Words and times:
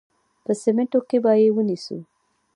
په 0.45 0.51
سمینټو 0.61 0.99
کې 1.09 1.17
به 1.23 1.31
یې 1.41 1.49
ونیسو. 1.55 1.97